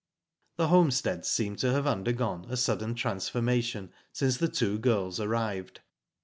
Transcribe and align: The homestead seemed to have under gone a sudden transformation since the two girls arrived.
The 0.55 0.69
homestead 0.69 1.27
seemed 1.27 1.59
to 1.59 1.73
have 1.73 1.85
under 1.85 2.11
gone 2.11 2.47
a 2.49 2.57
sudden 2.57 2.95
transformation 2.95 3.93
since 4.11 4.37
the 4.37 4.47
two 4.49 4.79
girls 4.79 5.19
arrived. 5.19 5.81